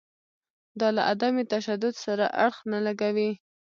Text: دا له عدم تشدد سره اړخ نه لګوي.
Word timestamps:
دا 0.79 0.87
له 0.95 1.01
عدم 1.09 1.35
تشدد 1.53 1.95
سره 2.05 2.25
اړخ 2.43 2.57
نه 2.71 2.79
لګوي. 2.85 3.31